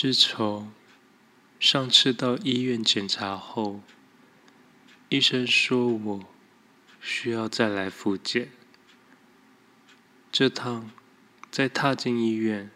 [0.00, 0.70] 自从
[1.58, 3.80] 上次到医院检查后，
[5.08, 6.24] 医生说我
[7.00, 8.52] 需要再来复检。
[10.30, 10.92] 这趟
[11.50, 12.70] 再踏进医院，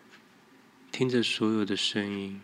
[0.90, 2.40] 听着所有的声音，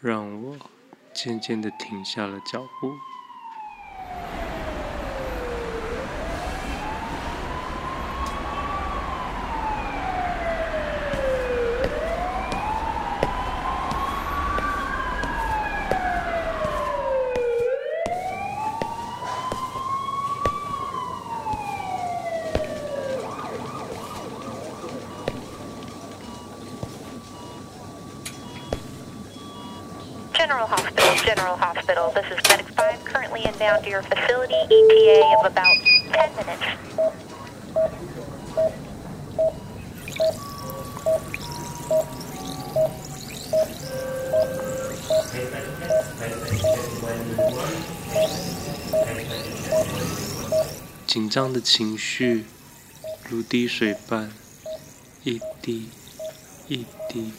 [0.00, 0.70] 让我
[1.14, 2.98] 渐渐的停下了脚步。
[33.82, 35.74] To your facility, ETA of about
[36.12, 36.62] 10 minutes.
[51.06, 52.46] 紧张的情绪
[53.28, 54.30] 如滴水般，
[55.24, 55.90] 一滴
[56.68, 57.32] 一滴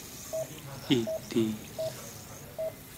[0.88, 1.54] 一滴。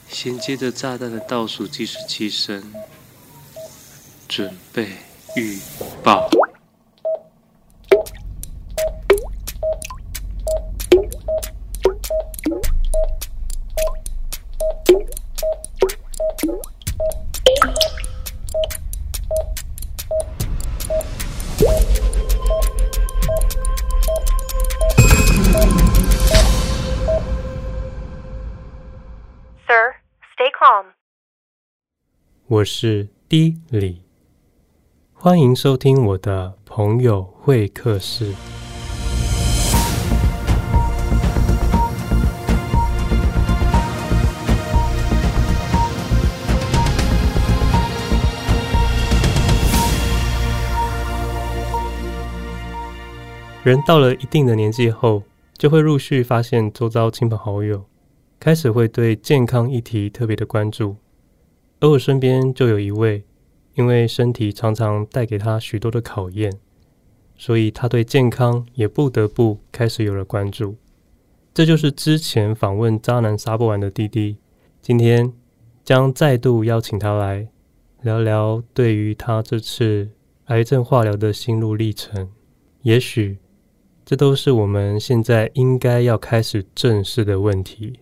[0.09, 2.73] 衔接着炸弹的倒数计时器声，
[4.29, 4.89] 准备
[5.37, 5.59] 预
[6.03, 6.29] 爆。
[32.49, 34.06] 我是 D 李，
[35.27, 38.33] 欢迎收听我的朋友会客室。
[53.65, 55.25] 人到了一定的年纪后，
[55.59, 57.85] 就会陆续发现周遭亲朋好友
[58.39, 60.95] 开始会对健康议题特别的关注。
[61.81, 63.25] 而我身边就有一位，
[63.77, 66.53] 因为身体常常带给他许多的考验，
[67.37, 70.77] 所以他对健康也不得不开始有了关注。
[71.55, 74.39] 这就是之前访问渣男杀不完的滴滴，
[74.83, 75.33] 今天
[75.85, 77.49] 将再度邀请他来
[78.03, 80.11] 聊聊对于他这次
[80.47, 82.31] 癌症化疗的心路历程。
[82.83, 83.39] 也许
[84.05, 87.99] 这都是我们现在应该要开始正视的问题。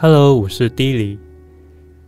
[0.00, 1.18] Hello，我是 D 李。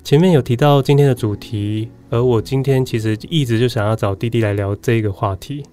[0.05, 5.67] 前面有提到今天的主题，而我今天其实一直就想要找弟弟来聊这个话题。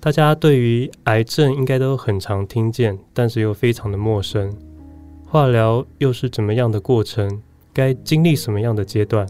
[0.00, 4.50] 大家对于癌症应该都很常听见，但是又非常的陌生。
[5.26, 7.42] 化疗又是怎么样的过程？
[7.74, 9.28] 该经历什么样的阶段？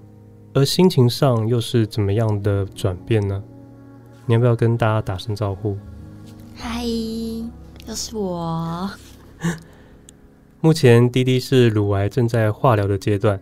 [0.55, 3.43] 而心情上又是怎么样的转变呢？
[4.27, 5.77] 你要不要跟大家打声招呼？
[6.55, 8.89] 嗨，又是我。
[10.63, 13.39] 目前滴滴是乳癌正在化疗的阶段，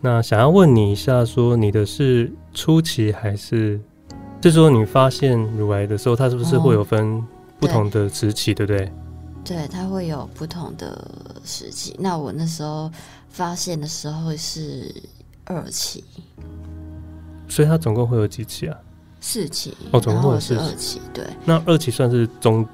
[0.00, 3.78] 那想要问你一下，说你的是初期还是？
[4.42, 7.22] 是说你发现乳癌的时候，它是不是会有分
[7.60, 8.92] 不同的时期，对，对不对？
[9.44, 11.06] 对，它会有不同的
[11.44, 11.94] 时期。
[11.98, 12.90] 那我那时候
[13.28, 14.90] 发现的时候是
[15.44, 16.02] 二期，
[17.46, 18.78] 所以它总共会有几期啊？
[19.20, 20.62] 四期哦，总共有四期。
[20.62, 21.24] 二期，对。
[21.44, 22.66] 那二期算是中？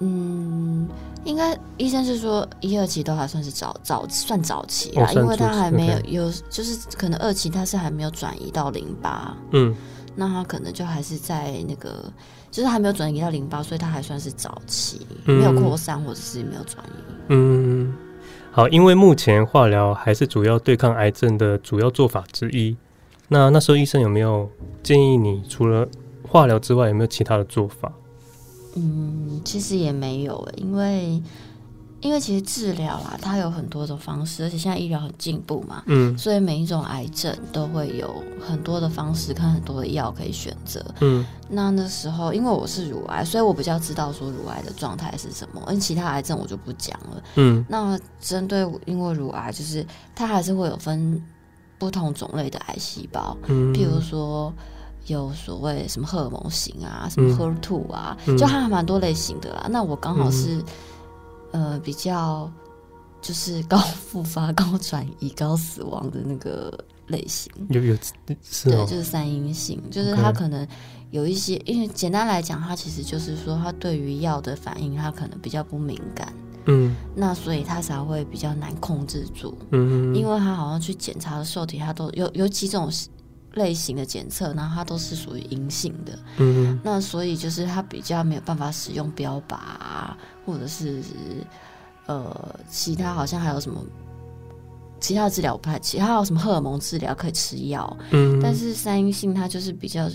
[0.00, 0.86] 嗯。
[1.24, 9.74] 应该医生是说一二期都还算是早早算早期啊，因为他还没有有就是可能二期他是还没有转移到淋巴，嗯，
[10.16, 12.10] 那他可能就还是在那个
[12.50, 17.12] 就是还没有转移到淋巴，所以他还算是早期，没有扩散或者是没有转移。
[17.28, 17.94] 嗯，
[18.50, 22.76] 好，因为目前化疗还是主要对抗癌症的主要做法之一。
[23.28, 24.50] 那那时候医生有没有
[24.82, 25.86] 建议你除了
[26.26, 27.92] 化疗之外，有没有其他的做法？
[28.74, 31.22] 嗯，其实也没有，因为
[32.00, 49.84] 因为其实治疗啦，它有很多种方式，而且现在医疗很进步嘛，嗯，所以每一种癌症都会有很多的方式，看很多的药可以选择，嗯，那那时候因为我是乳癌，所以我比较知道说乳癌的状态是什么，而其他癌症我就不讲了，嗯，那针对因为乳癌，就是
[50.14, 51.22] 它还是会有分
[51.76, 54.52] 不同种类的癌细胞，嗯，譬如说。
[55.06, 59.62] 有所谓什么荷尔蒙型啊，什么 HER2 啊，嗯、就还蛮多类型的啦。
[59.64, 60.56] 嗯、那我刚好是、
[61.52, 62.50] 嗯、呃比较
[63.20, 66.72] 就是高复发、高转移、高死亡的那个
[67.08, 67.52] 类型。
[67.68, 67.96] 有有
[68.42, 70.66] 是、哦、对，就是三阴性，就是它可能
[71.10, 76.32] 有一些，因为简单来讲，它其实就是说它对于药的反应，它可能比较不敏感。
[76.66, 79.56] 嗯，那所以他才会比较难控制住。
[79.70, 82.88] 嗯，因为他好像去检查的受体，他都有有几种
[83.54, 86.18] 类型的检测，然后它都是属于阴性的。
[86.38, 90.16] 嗯，那所以就是它比较没有办法使用标靶啊，
[90.46, 91.02] 或者是
[92.06, 93.84] 呃其他好像还有什么
[95.00, 97.96] 其他的治疗不太，其他还有什么荷尔蒙治疗可以吃药。
[98.10, 100.08] 嗯，但是三阴性它就是比较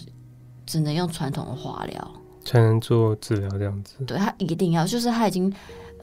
[0.65, 2.11] 只能用传统的化疗
[2.43, 3.95] 才能做治疗这样子。
[4.05, 5.53] 对，它一定要，就是它已经。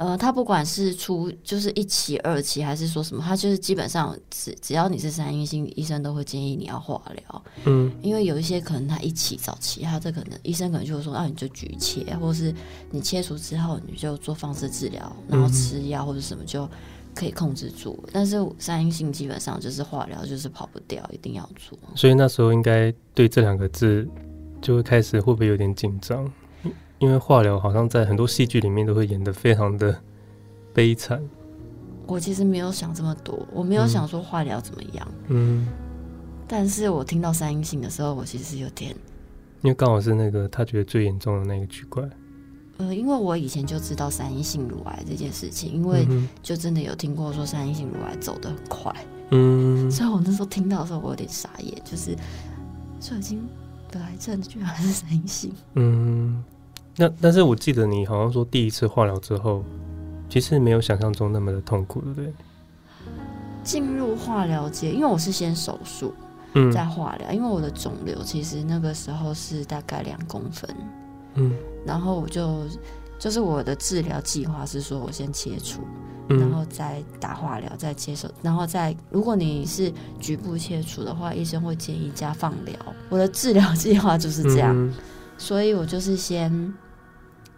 [0.02, 7.44] 呃，他不管是出就是一期、二期，还是说什么，他就是基本上只只要你是三阴性，医生都会建议你要化疗。
[7.66, 12.52] 嗯，因为有一些可能他一期早期，他这可能医生可能就会说，那、啊、你就局切，或是
[12.90, 16.68] 你切除之后你就做放射治疗，然后吃药或者什么就
[17.14, 17.96] 可以控制住。
[18.02, 21.78] 嗯、但是三阴性基本上就是化疗，就是跑不掉，一定要做。
[21.94, 24.04] 所以那时候应该对这两个字
[24.60, 26.28] 就会开始会不会有点紧张？
[27.02, 30.00] 因为化疗好像在很多戏剧里面都会演得非常的
[30.72, 31.20] 悲惨。
[32.06, 35.08] 我其实没有想这么多，我没有想说化疗怎么样。
[35.26, 35.66] 嗯。
[36.46, 38.94] 但是我听到三阴性的时候，我其实有点。
[39.62, 42.08] 因为刚好是那个他觉得最严重的那个区块。
[42.76, 46.06] 呃，因为我以前就知道三阴性乳癌这件事情，因为
[46.40, 48.94] 就真的有听过说三阴性乳癌走得很快。
[49.30, 49.90] 嗯。
[49.90, 52.16] 所以我那时候听到的时候，我有点傻眼，就是
[53.00, 53.44] 就已经
[53.90, 55.52] 得癌症，居然还是三阴性。
[55.74, 56.44] 嗯。
[56.96, 59.64] 那但是我记得你好像说第一次化疗之后，
[60.28, 62.32] 其实没有想象中那么的痛苦，对不对？
[63.62, 66.12] 进入化疗阶，因为我是先手术，
[66.54, 70.68] 嗯，再化疗，因为我的肿瘤其实那个时候是大概两公分，
[71.34, 71.54] 嗯，
[71.86, 72.66] 然后我就
[73.18, 75.80] 就是我的治疗计划是说我先切除，
[76.28, 82.74] 嗯，然后再打化疗，再接受，然后再如果你是局部切除的话，医生会建议加放疗。
[83.08, 84.92] 我的治疗计划就是这样，嗯，
[85.42, 86.72] 所以我就是先。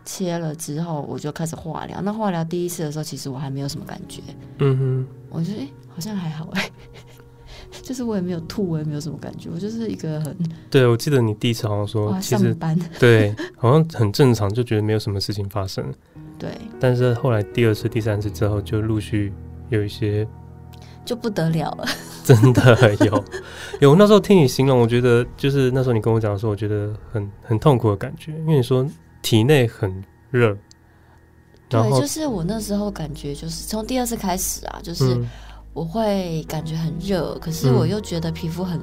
[0.06, 1.98] 切了之后，我就开始化疗。
[2.02, 4.20] 那化疗第一次的时候，其实我还没有什么感觉。
[4.58, 6.70] 嗯哼，我觉得好像还好哎，
[7.82, 10.36] 就是我也没有吐，我也没有什么感觉，我就是一个很……
[10.68, 15.82] 对，我记得你第一次好像说，其实上班 对，好像很正常，就觉得没有什么事情发生。
[16.38, 19.32] 对，但是后来第二次、第三次之后，就陆续
[19.70, 20.28] 有一些
[21.02, 21.88] 就不得了了，
[22.24, 23.24] 真的有
[23.80, 23.94] 有。
[23.94, 28.84] 那时候听你形容，我觉得就是那时候你跟我讲的时候，我觉得很很痛苦的感觉，因为你说。
[29.26, 29.90] 体内很
[30.30, 30.54] 热，
[31.70, 35.18] 对，就是我那时候感觉就是从第二次开始啊，就是
[35.72, 38.78] 我会感觉很热，嗯、可是我又觉得皮肤很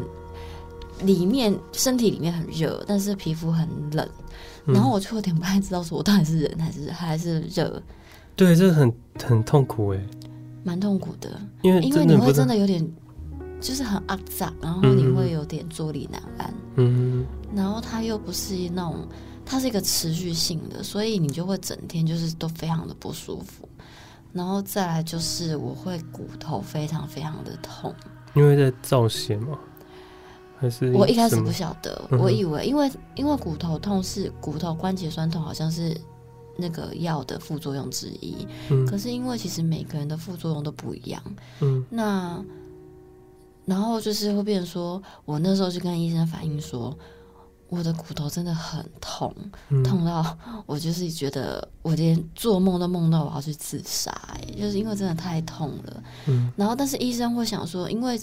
[1.04, 4.10] 里面身体里面很热，但是皮肤很冷，
[4.66, 7.80] 嗯、然后我就有点不太知道说我到底是人还是还是热。
[8.36, 8.92] 对，这很
[9.24, 10.00] 很痛苦哎，
[10.64, 11.30] 蛮痛苦的，
[11.62, 12.84] 因为因为你会真的有点
[13.62, 17.26] 就是很肮脏，然后你会有点坐立难安，嗯，
[17.56, 19.08] 然后它又不是那种。
[19.44, 23.68] 它是一个持续性的，所以你就会整天就是都非常的不舒服，
[24.32, 27.94] 然后再来就是我会骨头非常非常的痛，
[28.34, 29.60] 因为在造血吗？
[30.58, 36.00] 还是我一开始不晓得，嗯、我以为因为因为骨头痛是骨头关节酸痛，好像是
[36.56, 41.22] 那个药的副作用之一，嗯、可是因为其实每个人的副作用都不一样，
[41.60, 42.42] 嗯，那
[43.66, 46.98] 然后就是会变成说，我那时候就跟医生反映说。
[47.74, 49.34] 我的骨头真的很痛，
[49.70, 50.38] 嗯、痛到
[50.68, 56.04] 我就是觉得我连做梦都梦到我要去自杀，哎，就是因为真的太痛了。
[56.28, 58.20] 嗯，然后但是医生会想说，因为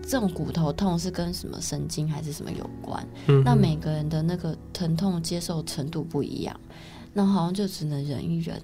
[0.00, 3.06] 这种骨头痛是跟什么神经还是什么有关？
[3.26, 6.58] 嗯，那每个人的那个疼痛接受程度不一样，
[7.12, 8.58] 那好像就只能忍一忍。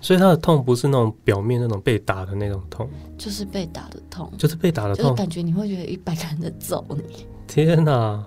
[0.00, 7.26] 所以他的痛不是那种表面那种被打的那种痛，就是被打的痛，就是被打的痛，就是感觉你会觉得一百个人在揍你。
[7.46, 8.24] 天哪！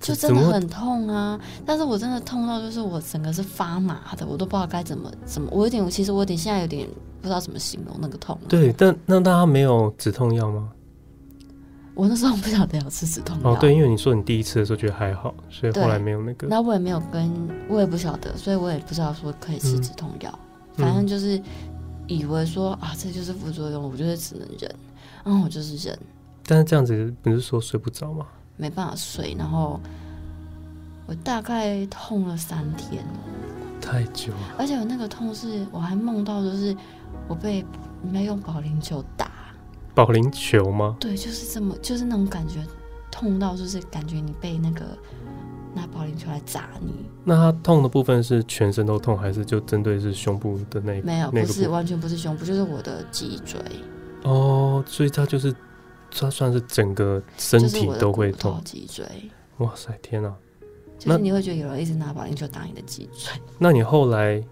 [0.00, 1.38] 就真的很痛啊！
[1.66, 5.48] 但是我真的痛到就是我整个是发麻的，我都不知道该怎么怎么。
[5.52, 6.88] 我有点，其实我有点现在有点
[7.20, 8.38] 不知道怎么形容那个痛。
[8.48, 10.70] 对，但那大家没有止痛药吗？
[11.94, 13.50] 我那时候不晓得要吃止痛药。
[13.50, 16.46] 哦，对，因为你说你第一次的时候觉得还好，所以后来没有那个。
[16.46, 17.30] 那我也没有跟，
[17.68, 20.30] 我也不晓得，所以我也不知道说可以吃止痛药。
[20.32, 21.40] 嗯、反正就是
[22.06, 24.74] 以为说啊，这就是副作用，我就是只能忍，
[25.24, 25.98] 然后我就是忍。
[26.46, 28.26] 但是这样子不是说睡不着吗？
[28.56, 29.80] 没办法睡，然后
[31.06, 33.04] 我大概痛了三天，
[33.80, 34.56] 太久了。
[34.58, 36.76] 而且我那个痛是，我还梦到就是
[37.28, 37.64] 我被
[38.02, 39.30] 没用保龄球打。
[39.94, 40.96] 保龄球吗？
[41.00, 42.64] 对，就是这么，就是那种感觉，
[43.10, 44.96] 痛到就是感觉你被那个
[45.74, 46.92] 拿保龄球来砸你。
[47.24, 51.00] 那它痛的部分是全身都痛，还是就针对是胸部的那？
[51.02, 53.60] 没有，不是完全不是胸部，就是我的脊椎。
[54.24, 55.54] 哦，所以它就是
[56.10, 58.60] 它算是整个身体都会痛。
[58.64, 59.04] 脊椎。
[59.58, 60.34] 哇塞，天哪！
[60.98, 63.32] 就是你会觉得有人一直拿保龄球打你的脊椎。
[63.58, 64.42] 那你后来？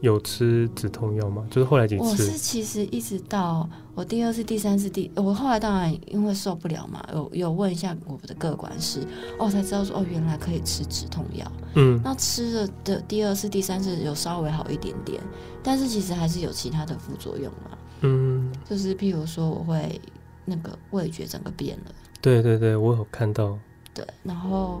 [0.00, 1.46] 有吃止痛药吗？
[1.50, 2.02] 就是后来几次？
[2.04, 9.00] 我是其实一直到我第二次、第三次、第我后来当然因为受不了嘛，有有问一下我们的各管师，
[9.38, 11.50] 哦，才知道说哦，原来可以吃止痛药。
[11.74, 15.20] 嗯，那吃了的第二次、第三次有稍微好一点点，
[15.62, 17.78] 但是其实还是有其他的副作用嘛。
[18.02, 20.00] 嗯，就是譬如说我会
[20.44, 21.92] 那个味觉整个变了。
[22.20, 23.58] 对对对，我有看到。
[23.92, 24.80] 对，然后。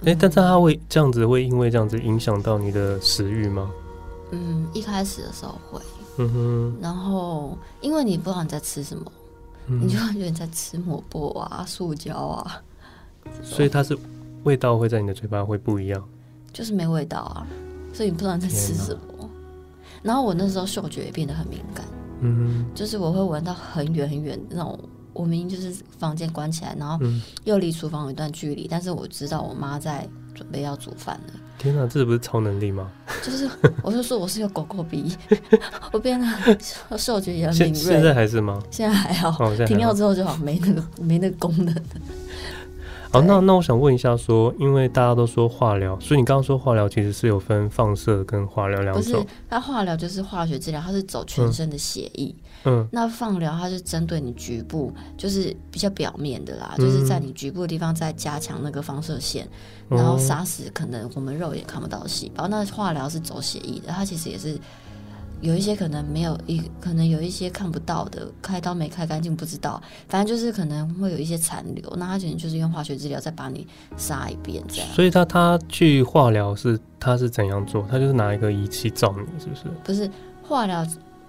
[0.00, 3.70] 哎、欸，但是它会这样子，会因为这样子影响到你的食欲吗？
[4.32, 5.80] 嗯，一开始的时候会。
[6.18, 6.76] 嗯哼。
[6.80, 9.12] 然后，因为你不知道你在吃什么，
[9.68, 12.62] 嗯、你就会觉得你在吃抹布啊、塑胶啊。
[13.42, 13.96] 所以它是
[14.42, 16.04] 味道会在你的嘴巴会不一样。
[16.52, 17.46] 就是没味道啊，
[17.94, 19.30] 所以你不知道你在吃什么。
[20.02, 21.86] 然后我那时候嗅觉也变得很敏感。
[22.20, 22.74] 嗯哼。
[22.74, 24.78] 就是我会闻到很远很远那种。
[25.14, 26.98] 我明明就是房间关起来，然后
[27.44, 31.32] 又离厨房有一段距离，嗯、但是我知道我妈在准备要煮饭了。
[31.56, 32.90] 天哪，这不是超能力吗？
[33.22, 33.48] 就是，
[33.82, 35.16] 我就说我是有狗狗鼻，
[35.92, 37.80] 我变得嗅觉也很敏锐。
[37.80, 38.60] 现在还是吗？
[38.70, 41.74] 现在还好，哦、停药之后就好，没那个没那个功能。
[43.14, 49.02] 好，那那我想问一下说，说因为大家都说化疗，所以你刚刚说化疗其实是有分放射跟化疗两种。
[49.02, 52.34] 不是，它化疗就是化学治疗，它是走全身的血液。
[52.64, 59.48] 嗯，嗯，那放疗它是针对你局部，就是比较表面的啦，嗯、就是在你局部的地方再加强那个放射线，
[59.90, 62.48] 嗯、然后杀死可能我们肉眼看不到的细胞。
[62.48, 64.58] 那化疗是走血液的，它其实也是。
[65.44, 69.80] 有一些可能没有一，可能有一些看不到的，开刀没开干净，不知道。
[70.08, 74.90] 反正就是可能会有一些残留，那他可能就是用化学治疗再把你杀一遍这样。
[74.94, 77.86] 所以他他去化疗是他是怎样做？
[77.90, 79.62] 他就是拿一个仪器照你，是不是？
[79.84, 80.10] 不是
[80.42, 80.84] 化疗。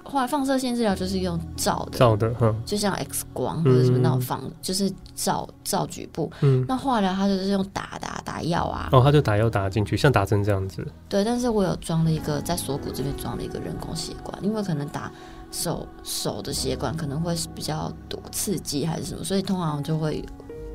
[0.06, 6.32] 化放射线治疗就是用照的，照的，就像 X 光或者什么那种放，嗯、就是照照局部。
[6.42, 8.90] 嗯，那化疗它就是用打打打药啊。
[8.92, 10.88] 哦，它就打药打进去，像打针这样子。
[11.10, 15.12] 对，但是我有装了一个在锁骨这边装了一个人工血管，因为可能打
[15.52, 20.24] 手手的血管可能会比较堵刺激还是什么，所以通常就会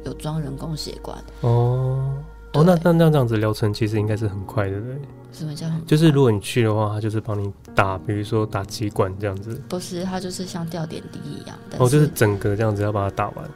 [0.04, 1.16] 有装人工血管。
[1.42, 2.12] 哦。
[2.52, 5.00] 哦，那那那这样子疗程其实应该是很快的，对？
[5.32, 5.84] 什么叫很？
[5.86, 9.60] 就是如果你去的话，他就是帮你打，比如说打几管这样子。
[9.68, 11.58] 不是，他就是像吊点滴一样。
[11.78, 13.50] 哦，就是整个这样子要把它打完。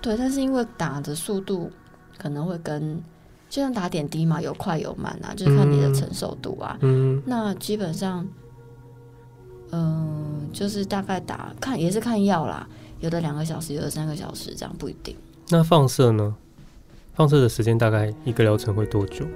[0.00, 1.70] 对，但是因为打的速度
[2.16, 3.02] 可能会跟，
[3.48, 6.78] 就像打点滴嘛，有快有慢啊，就是看你的承受度啊。
[6.80, 7.22] 嗯。
[7.26, 8.26] 那基本上，
[9.70, 12.66] 嗯、呃，就是大概打看也是看药啦，
[13.00, 15.16] 有的两个小时，有的三个小时，这样不一定。
[15.48, 16.34] 那放射呢？
[17.14, 19.26] 放射的时间大概一个疗程会多久？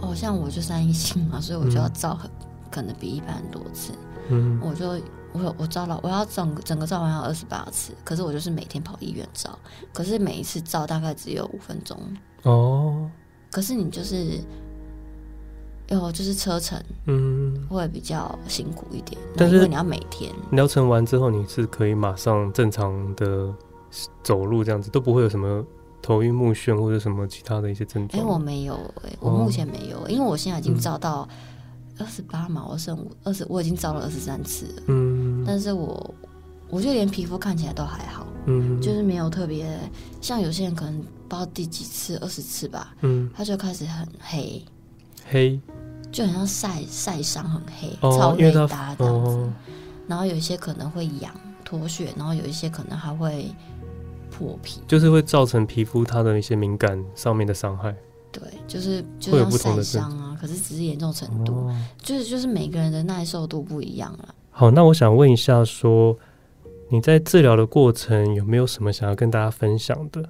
[0.00, 3.92] 哦，像我就三一性嘛，所以我就要照很、嗯、可能比一般多次。
[4.30, 4.90] 嗯，我就
[5.32, 9.58] 我我照了，我要整整个照完要二十八次，可是我就是每天跑医院照，
[9.92, 11.98] 可是每一次照大概只有五分钟。
[12.42, 13.10] 哦，
[13.50, 14.38] 可是你就是，
[15.88, 19.20] 有，就是车程，嗯，会比较辛苦一点。
[19.36, 23.52] 但是因为你要每天疗程完之后，你是可以马上正常的
[24.22, 25.64] 走路，这样子都不会有什么。
[26.00, 28.22] 头晕目眩或者什么其他的一些症状？
[28.22, 31.28] 哎、欸，我没有哎、欸，我目前没有，哦、因为我现在已经照到
[31.98, 34.82] 二十八嘛，我剩五二十，我已经照了二十三次了。
[34.86, 36.14] 嗯，但是我
[36.70, 39.78] 我觉得连皮肤看起来都还好，嗯，就是没有特别
[40.20, 44.64] 像有些人可能不知道第几次二十次吧，嗯，他就开始很黑，
[45.28, 45.60] 黑，
[46.10, 49.30] 就很像晒晒伤很黑，哦、超黑搭这样子。
[49.32, 49.52] 哦、
[50.06, 53.52] 然后有一些可能会痒脱血，然后有一些可能还会。
[54.38, 57.92] 破皮就是会造成皮肤它的一些敏感上面的伤害，
[58.30, 64.34] 对，就是就像晒伤啊，可是只是严重程度，哦、就是就是每个人的耐受度不一样了。
[64.52, 66.18] 好，那我想问一下说，说
[66.88, 70.28] 你在治疗的过程有没有什么想要跟大家分享的，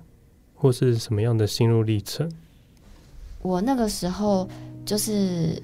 [0.55, 2.33] 或是什么样的心路历程？
[3.43, 4.49] 我那个时候
[4.87, 5.63] 就是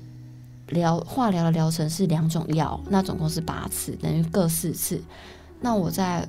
[0.69, 5.01] 疗化疗的疗程是两种药，那总共是八次，等于各四次。
[5.61, 6.29] 那我在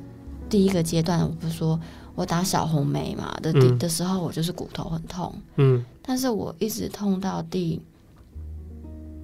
[0.50, 1.78] 第一个阶段，我不是说。
[2.16, 7.82] 我打小红梅嘛的的的时候，我就是骨头很痛，嗯，但是我一直痛到第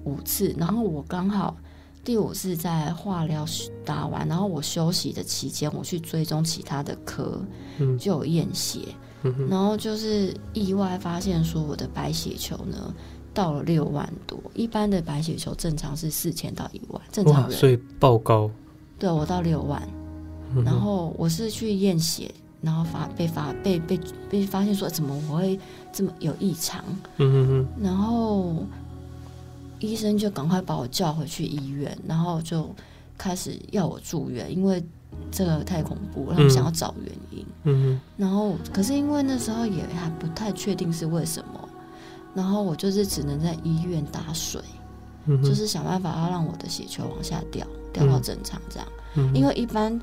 [0.04, 1.56] 五次，然后我刚好
[2.04, 3.46] 第五次在化疗
[3.82, 7.40] 打完，然后我休息的期间，我去追踪其他的科，
[7.78, 8.80] 嗯，就有验血，
[9.22, 12.94] 嗯，然后就是意外发现说我的白血球呢
[13.32, 18.50] 到了六万多，一般的白血球正常是四千到一万，正常人，所以爆高，
[18.98, 19.82] 对，我到六万，
[20.54, 22.30] 嗯，然后我是去验血。
[22.62, 23.98] 然后发被发被被
[24.30, 25.58] 被发现说怎么我会
[25.92, 26.82] 这么有异常，
[27.16, 28.64] 嗯哼哼，然后
[29.80, 32.72] 医生就赶快把我叫回去医院，然后就
[33.18, 34.82] 开始要我住院，因为
[35.32, 41.68] 这个太恐怖了，他们想要找原因，嗯哼，然后可是因为那时候也还不太确定是为什么，
[42.32, 44.62] 然后我就是只能在医院打水，
[45.26, 50.00] 嗯，就是想办法要让我的血球往下掉，掉到正常这样，嗯，因为一般。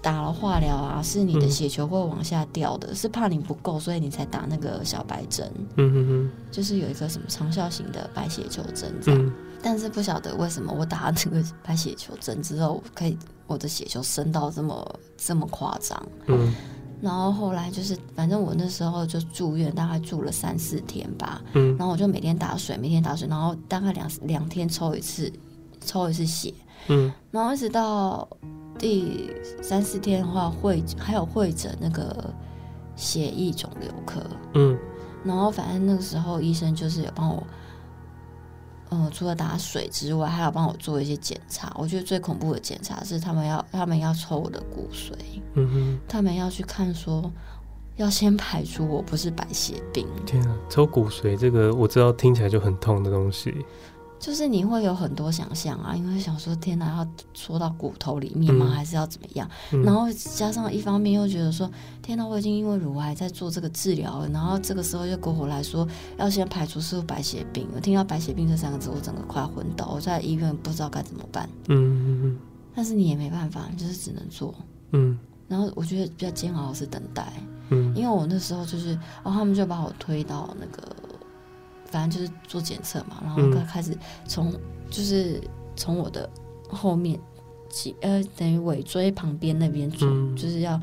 [0.00, 5.50] 打了化疗啊，是你的血球会往下掉的，嗯、是怕你不够，所以你才打那个小白针。
[5.76, 9.20] 嗯哼哼，就是有一个什么长效型的白血球针这样。
[9.20, 16.00] 嗯、但是不晓得为什么我打了这个白血球针之后，可以我的血球升到这么这么夸张。
[16.26, 16.54] 嗯。
[17.00, 21.42] 然后后来就是，反正我那时候就住院，大概住了三四天吧。
[21.54, 21.76] 嗯。
[21.76, 25.32] 然后我就每天打水，每天打水，然后大概两两天抽一次，
[25.84, 26.54] 抽一次血。
[26.86, 27.12] 嗯。
[27.32, 28.28] 然后一直到。
[28.78, 32.32] 第三四天的话，会还有会诊那个
[32.94, 34.20] 血液肿瘤科，
[34.54, 34.78] 嗯，
[35.24, 37.46] 然后反正那个时候医生就是有帮我，
[38.90, 41.74] 呃，除了打水之外，还有帮我做一些检查。
[41.76, 45.12] 我觉得最恐怖的检查是他们要他们要抽我的骨髓，
[45.54, 47.30] 嗯哼，他们要去看说，
[47.96, 50.06] 要先排除我不是白血病。
[50.24, 53.66] 天啊，抽骨髓这个我知道听起来就很痛的东西。
[54.18, 58.66] 就是你会有很多想象啊，因为想说天哪，要戳到骨头里面吗？
[58.68, 59.48] 嗯、还是要怎么样？
[59.72, 61.70] 嗯、然后加上一方面又觉得说，
[62.02, 67.68] 天哪，我已经因为乳癌在做这个治疗了，然后这个时候又过回来说要先排除是不是白血病。
[67.74, 69.88] 我听到白血病这三个字，我整个快昏倒。
[69.94, 71.48] 我在医院不知道该怎么办。
[71.68, 72.38] 嗯嗯嗯。
[72.74, 74.52] 但是你也没办法，你就是只能做。
[74.90, 75.16] 嗯。
[75.46, 77.32] 然后我觉得比较煎熬的是等待。
[77.70, 77.94] 嗯。
[77.94, 80.94] 因为我那时候就是，然后他们就把我推到那个。
[81.90, 85.40] 反正就是做检测嘛，然后开始从、嗯、就是
[85.74, 86.28] 从我的
[86.68, 87.18] 后面，
[88.02, 90.78] 呃，等于尾椎旁边那边做，嗯、就是要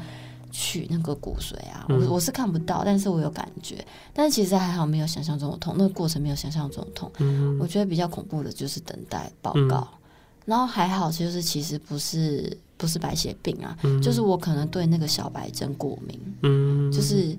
[0.52, 1.86] 取那个骨髓啊。
[1.90, 3.86] 嗯、我我是看不到，但是我有感觉。
[4.14, 7.12] 但是其实还好，没有想象中的痛，那个过程没有想象中的痛。
[7.20, 10.00] 嗯、我觉得比较恐怖的就是等待报告，嗯、
[10.46, 17.38] 然后还好，就是其实不是不是白血病啊，嗯、就是我可能对那个小白针过敏，嗯、就是。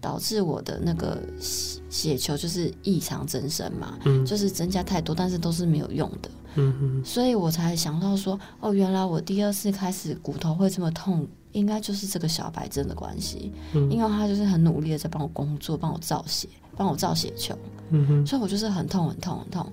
[0.00, 7.04] 导致我的那个血血球就是异常增生嘛，嗯、就是增加太多，但是都是没有用的，嗯、哼。
[7.04, 17.58] 所以我才想到说，哦，原来我第二次开始骨头会这么痛，应该就是这个小白针的关系，嗯、因为他就是很努力的在帮我工作，帮我造血，帮我造血球，
[17.90, 18.26] 嗯、哼。
[18.26, 19.72] 所以我就是很痛很痛很痛，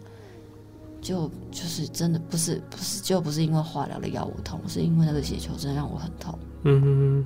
[1.02, 7.26] 就就是真的不是不是就不是因为化疗的药物痛，是因为那个血球真的让我很痛，嗯哼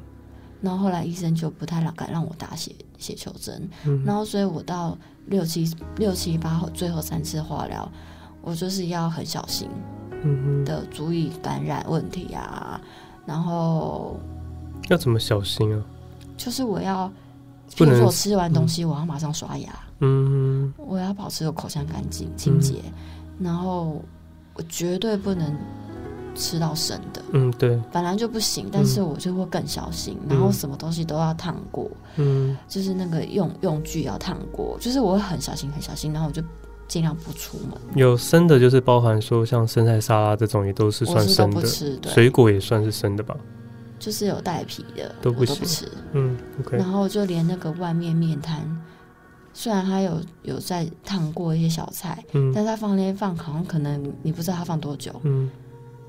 [0.62, 7.90] 然后后来医生就不太敢让我打血血球针，嗯、然后所以我到六七六七八后最后三次化疗，
[8.42, 9.70] 我就是要很小心
[10.66, 12.80] 的注意感染问题啊，
[13.26, 14.20] 然后
[14.90, 15.82] 要怎么小心啊？
[16.36, 17.12] 就是我要，
[17.76, 19.70] 比如说我吃完东西，我要马上刷牙，
[20.00, 24.04] 嗯，我要保持我口腔干净清洁，嗯、然后
[24.56, 25.56] 我绝对不能。
[26.40, 36.42] 吃到生的，嗯，对，本来就不行，但是我就会更小心，嗯、然后什么东西都要烫过，嗯，就是那个用用具要烫过，就是我会很小心很小心，然后我就
[36.88, 37.78] 尽量不出门。
[37.96, 41.68] 有生的，就是包含说像生菜沙拉这种也都是算生的，
[42.08, 43.36] 水果也算是生的吧？
[44.00, 46.78] 就是有带皮的都不，吃，嗯，OK。
[46.78, 48.66] 然后就连那个外面面摊，
[49.54, 55.52] 虽然他有有在烫过一些小菜，嗯，但是他放那些放，好像可能你不知道他放多久，嗯。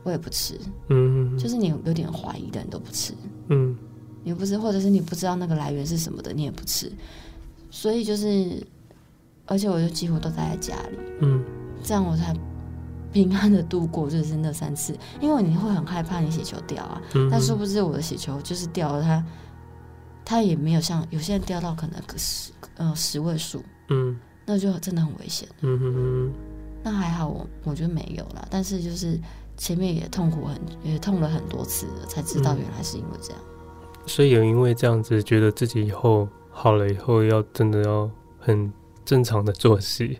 [0.02, 0.58] 我也不吃，
[0.88, 3.12] 嗯，就是你有点怀疑的，你都不吃，
[3.48, 3.76] 嗯，
[4.24, 6.90] 你不吃，或者是你不知道那个来源是什么的，你也不吃，
[7.70, 8.66] 所以就是，
[9.44, 11.44] 而且我就几乎都待在家里，嗯，
[11.82, 12.34] 这样我才
[13.12, 19.24] 平安的度过，就是那三次，因为你会很害怕你血球掉啊，嗯、但殊不知我的血球就是掉了，它，
[20.24, 26.32] 它也没有像有些人掉到可能个十呃十位数，嗯，那就真的很危险，嗯哼哼，
[26.82, 29.20] 那还好我我觉得没有啦，但是就是。
[29.60, 33.38] 前面也痛苦很，也痛了很多次了，才知道原来是因为这样。
[33.42, 38.72] 嗯、所以有因为这样子，觉得自己以后好了以后，要真的要很
[39.04, 40.18] 正常的作息。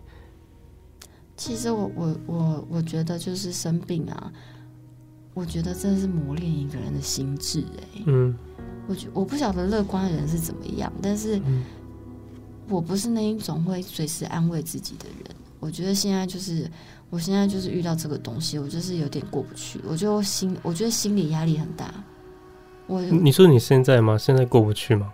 [1.35, 4.31] 其实我我我我觉得就是生病啊，
[5.33, 8.03] 我觉得真的是磨练一个人的心智哎、欸。
[8.05, 8.37] 嗯。
[8.87, 11.41] 我觉我不晓得乐观的人是怎么样，但是
[12.69, 15.35] 我不是那一种会随时安慰自己的人。
[15.59, 16.69] 我觉得现在就是。
[17.11, 19.79] 我现在就是遇到这个东西，我就是有点过不去。
[19.87, 21.93] 我就心，我觉得心理压力很大。
[22.87, 24.17] 我你说你现在吗？
[24.17, 25.13] 现在过不去吗？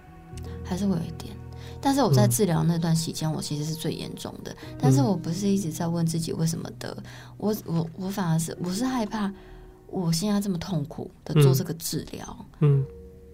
[0.63, 1.35] 还是会有一点。
[1.81, 4.51] 但是我在治疗那段期间，我其实是最严重的。
[4.51, 6.95] 嗯、但是我不是一直在问自己为什么得，
[7.37, 9.31] 我我我反而是我是害怕，
[9.87, 12.85] 我现在这么痛苦的做这个治疗，嗯，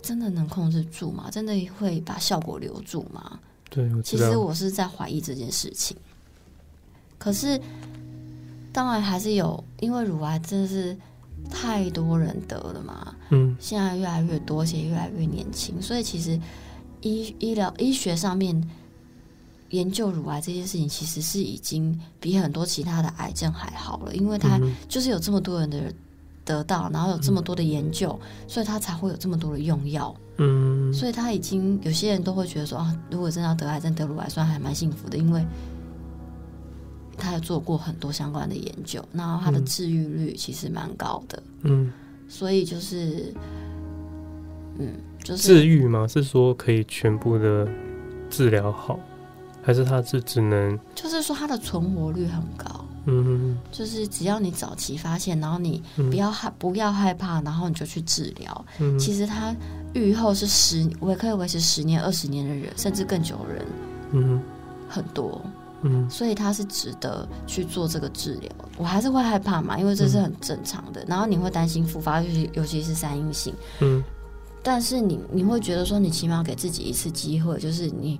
[0.01, 1.29] 真的能控制住吗？
[1.31, 3.39] 真的会把效果留住吗？
[3.69, 5.97] 对，其实我是在怀疑这件事情。
[7.17, 7.59] 可是，
[8.73, 10.97] 当然还是有，因为乳癌真的是
[11.49, 13.15] 太多人得了嘛。
[13.29, 16.39] 嗯，现在越来越多，而且越来越年轻，所以其实
[17.01, 18.67] 医医疗医学上面
[19.69, 24.59] 研究乳癌这件事情，其实是已经比很多其他的癌症还好了，因为它
[24.89, 25.93] 就是有这么多人的人
[26.43, 30.15] 得到，然后有这么多的研究，所以它才会有这么多的用药。
[30.37, 35.45] 嗯，所以他已经有些人都会觉得说啊，如果真的要得癌症得乳癌，算还蛮幸福的，因为。
[37.17, 41.43] 他有做过很多相关的研究，然后他的治愈率其实蛮高的。
[41.61, 41.91] 嗯，
[42.27, 43.33] 所以就是，
[44.79, 46.07] 嗯，就是治愈吗？
[46.07, 47.67] 是说可以全部的
[48.29, 48.99] 治疗好，
[49.61, 50.79] 还是他是只能？
[50.95, 52.85] 就是说他的存活率很高。
[53.05, 58.65] 嗯，就是只要你早期发现，然后你不要害不要害怕，然后你就去治疗。
[58.79, 59.53] 嗯，其实他
[59.93, 63.65] 愈后是十，我也可以维持十年、二十年的人，甚至更久的人。
[64.13, 64.41] 嗯，
[64.87, 65.41] 很多。
[65.83, 68.49] 嗯，所以他是值得去做这个治疗。
[68.77, 71.01] 我还是会害怕嘛，因为这是很正常的。
[71.03, 73.53] 嗯、然后你会担心复发，尤其尤其是三阴性。
[73.81, 74.03] 嗯，
[74.63, 78.19] 但是你你会觉得说，你起码给自己一次机会，就是你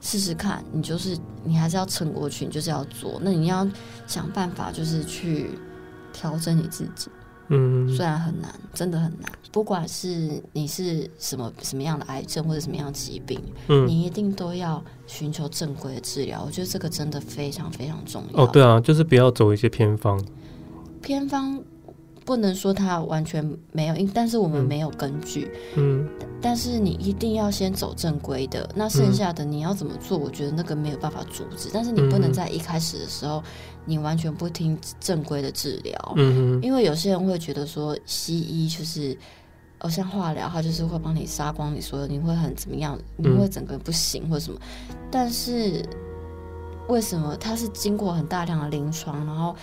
[0.00, 3.20] 试试看，你就是你还是要撑过去，你就是要做。
[3.22, 3.66] 那你要
[4.06, 5.58] 想办法，就是去
[6.12, 7.10] 调整你自己。
[7.48, 9.30] 嗯，虽然很难，真的很难。
[9.52, 16.42] 不管是你是什么什么样的癌症或者什么样的疾病，嗯，你一定都要寻求正规的治疗。
[16.44, 18.44] 我觉得这个真的非常非常重要。
[18.44, 20.20] 哦，对啊，就是不要走一些偏方。
[21.00, 21.62] 偏方。
[22.24, 25.50] 不能说它完全没有，因但是我们没有根据。
[25.76, 26.08] 嗯，
[26.40, 30.16] 但是你一定要先走正规的，那剩下的你要怎么做？
[30.16, 33.42] 我觉得那个没有办法阻止，但是你不能在一开始的时候
[33.84, 36.14] 你完全不听正规的治疗。
[36.16, 39.16] 嗯，因为有些人会觉得说西医就是，
[39.80, 42.98] 哦，像化疗，它就是会帮你杀光你所有，你会很怎么样？
[43.16, 44.58] 你会整个不行或者什么？
[45.10, 45.84] 但是
[46.88, 49.54] 为什么它是经过很大量的临床，然后？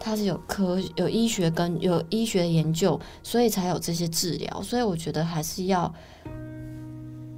[0.00, 4.62] 它是有科有医学跟有医学研究，所以才有这些治疗。
[4.62, 5.94] 所以我觉得还是要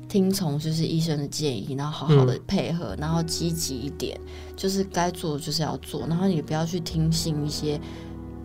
[0.09, 4.19] 听从就是医生的建议，然后好好的配合，然后积极一点，
[4.57, 7.79] 就是该做就是要做，然后你不要去听信一些。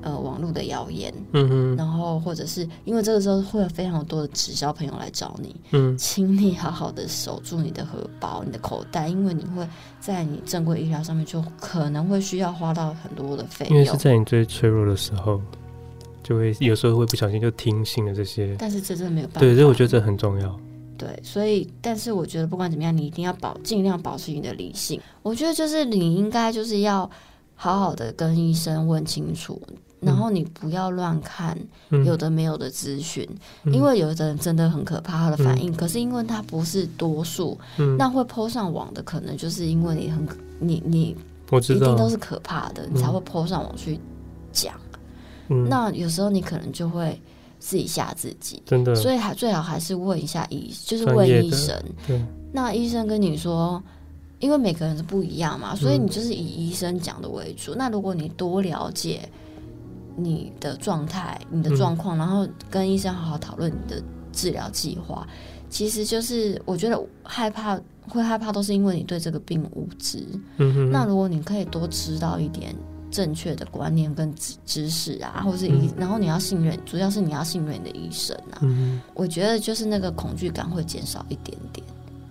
[0.08, 9.68] 呃，网络的谣言，嗯嗯，然后或者是因为这个时候会有非常多的直销朋友来找你，嗯，请你好好的守住你的荷包、你的口袋，因为你会
[10.00, 15.42] 在你正规医疗上面就可能会需要花到很多的费用，因为是在你最脆弱的时候，
[16.24, 20.58] 就会有时候会不小心就听信了这些，但是这真的没有办法，对，所以我觉得这很重要，
[20.98, 27.10] 对，所以但是我觉得不管怎么样，你一定要保尽量保持你的理性，我觉得就是你应该就是要
[27.56, 29.62] 好好的跟医生问清楚。
[30.00, 31.58] 然后你不要乱看
[32.06, 33.28] 有的没有的资讯，
[33.64, 35.72] 嗯、因为有的人真的很可怕他的反应。
[35.72, 40.28] 嗯、可是因为他不是多数，嗯、那会 po 上网的可能就是因为你很
[40.60, 41.16] 你你
[41.50, 44.00] 一定都是可怕的，你才会 po 上网去
[44.52, 44.76] 讲。
[45.50, 47.20] 嗯、那有时候你可能就会
[47.58, 48.94] 自己吓自己，真的。
[48.94, 51.76] 所以还最好还是问一下医，就是问医生。
[52.06, 53.82] 对，那医生跟你说，
[54.38, 57.74] 因为每个人是不一样嘛，所以你就是以医生讲的为主。
[57.74, 59.28] 嗯、那如果你多了解。
[60.18, 64.04] 你的状态、你的状况，嗯、然后跟医生好好讨论你的
[64.34, 65.26] 治疗计划。
[65.70, 70.26] 其实就是我觉得害怕会害怕，都是因为你对这个病无知。
[70.58, 70.92] 嗯哼。
[70.92, 72.76] 那如果你可以多知道一点
[73.12, 78.60] 正确的观念跟知知识啊，或者是医，嗯、然后你要信任，主要是你要信任你的医生啊。
[78.62, 79.02] 嗯哼。
[79.14, 81.86] 我觉得就是那个恐惧感会减少一点点。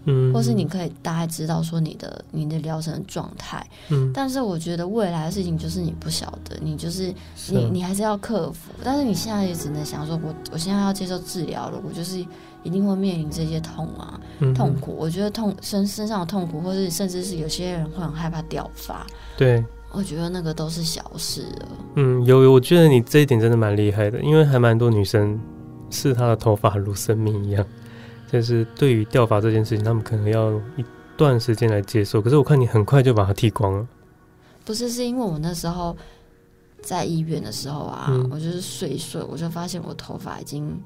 [0.06, 7.12] 嗯，或是你可以大概知道说你的你的疗程的状态，嗯，但是我觉得未来的事情就是你不晓得，你就是
[7.50, 12.18] 你你还是要克服，但是你现在也只能想说我我现在要接受治疗了，我就是
[12.62, 14.18] 一定会面临这些痛啊，
[14.54, 14.94] 痛苦。
[14.98, 21.68] 我觉得痛身身上的痛苦，或是甚至是有些人会很害怕掉发，对，我觉得那个都是小事了。
[21.96, 25.40] 嗯，有有，我觉得你这一点真的蛮厉害的，因为还蛮多女生
[25.90, 27.66] 视她的头发如生命一样。
[28.30, 30.84] 就是对于掉发这件事情，他们可能要一
[31.16, 32.20] 段时间来接受。
[32.20, 33.86] 可是我看你很快就把它剃光了。
[34.64, 35.96] 不是，是因为我那时候
[36.82, 40.76] 在医院的时候啊，嗯、我就是睡一睡，我就发现我头发已经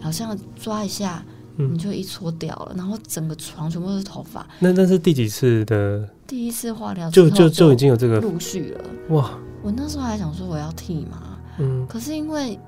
[0.00, 1.22] 好像抓一下，
[1.56, 4.46] 你就一撮掉了，嗯、然后整个床全部都是头发。
[4.58, 6.08] 那那是第几次的？
[6.26, 8.84] 第一次化疗就就就已经有这个陆续了。
[9.10, 9.38] 哇！
[9.62, 12.58] 我那时候还想说我要剃嘛，嗯，可是因为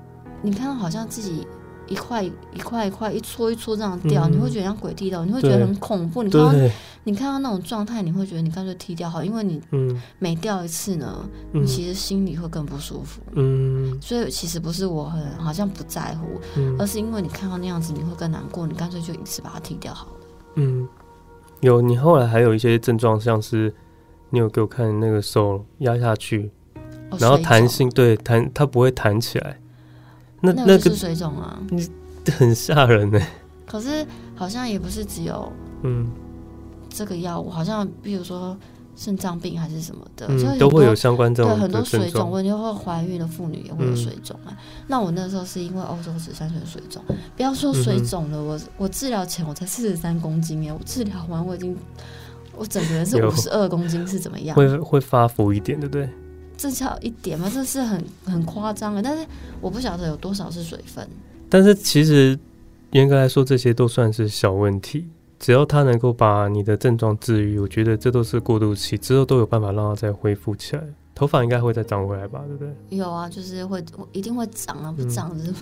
[0.43, 1.47] 你看到好像自己。
[1.93, 6.23] 一块一块一块一撮一撮这样掉，嗯、你会觉得像鬼剃刀，你会觉得很恐怖。
[6.23, 6.53] 你看到
[7.03, 9.61] 你看到那种状态，你会觉得你干脆剃掉好，因为你
[10.17, 13.21] 每掉一次呢，嗯、你其实心里会更不舒服。
[13.33, 20.11] 嗯，所以其实不是我很好像不在乎，嗯、而是因为你看到那样子，你会更难过，你干脆就一次把它剃掉好了。
[20.55, 20.87] 嗯，
[21.61, 23.73] 有你后来还有一些症状，像是
[24.31, 26.49] 你有给我看那个手压下去，
[27.11, 29.59] 哦、然后弹性对弹，它不会弹起来。
[30.43, 31.87] 那那个是水肿啊，你
[32.31, 33.19] 很吓人呢。
[33.65, 35.51] 可是好像也不是只有
[35.83, 36.11] 嗯
[36.89, 38.55] 这个药物，好像比如说
[38.95, 44.51] 肾脏病还是什么的，嗯、都会有相关这种对很多水肿问题，或怀孕的妇女也会有水肿啊。
[44.51, 47.01] 嗯、那我那时候是因为欧洲紫杉醇水肿，
[47.35, 51.75] 不要说水肿了，嗯、我我治疗前我才四十三公斤耶，我治疗完我已经
[52.55, 54.55] 我整个人是五十二公斤，是怎么样？
[54.55, 56.07] 会会发福一点，对不对？
[56.57, 57.51] 这叫一点吗？
[57.53, 59.25] 这是很很夸张的，但是
[59.59, 61.07] 我不晓得有多少是水分。
[61.49, 62.37] 但是其实
[62.91, 65.07] 严格来说，这些都算是小问题。
[65.39, 70.83] 只要他能够把你的症状治愈，我觉得这都是过渡期，之后都有办法让它再恢复起来。
[71.13, 72.41] 头发应该会再长回来吧？
[72.47, 72.97] 对不对？
[72.97, 75.55] 有啊，就是会一定会长啊，不长是、嗯、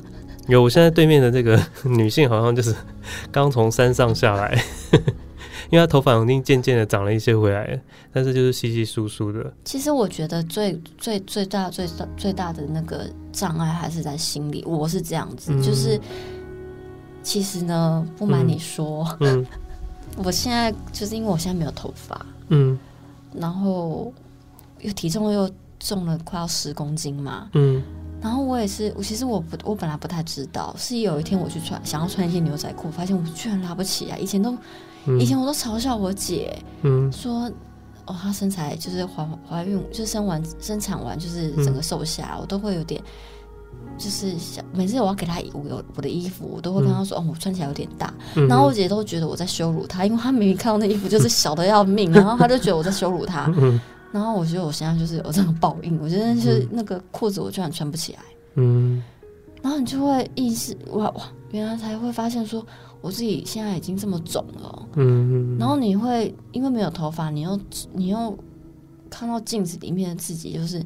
[0.47, 0.61] 有。
[0.61, 2.75] 我现在对面的这个 女性好像就是
[3.31, 4.63] 刚从山上下来。
[5.71, 7.79] 因为他头发已经渐渐的长了一些回来了，
[8.11, 9.51] 但是就是稀稀疏疏的。
[9.63, 14.65] 其实我觉得最最最大最大最大的那个障碍还是在心里。
[14.67, 15.97] 我是这样子，嗯、就是
[17.23, 19.45] 其实呢，不瞒你说，嗯、
[20.21, 22.77] 我现在就是因为我现在没有头发，嗯，
[23.33, 24.13] 然后
[24.81, 27.81] 又体重又重了快要十公斤嘛，嗯，
[28.21, 34.53] 然后我也是，我其实我不我本来不太知道，是有一天我去穿想要穿一些牛仔裤，发现我居然拉不起来，以前都。
[35.19, 37.51] 以前我都嘲笑我姐，嗯，说
[38.05, 43.01] 哦，她身材就是怀怀孕，就生完生产完就是整个瘦下来，嗯、我都会有点，
[43.97, 53.79] 就是想每次我要给她我有我的衣服，我都会跟她说、嗯、哦，我穿起来有点大，嗯、然后我姐都觉得我在羞辱她，因为她明明看到那衣服就是小的要命， 然后她就觉得我在羞辱她，嗯、
[54.11, 58.19] 然后我觉得我现在就是有这种报应，我觉得就是那个裤子我居然穿不起来，
[58.55, 59.01] 嗯，
[59.61, 62.65] 然后你就会意识哇哇，原来才会发现说。
[63.01, 67.59] 我自己现在已经这么肿了，嗯嗯，然后你会因为没有头发，你又
[67.93, 68.37] 你又
[69.09, 70.81] 看到镜子里面的自己，就是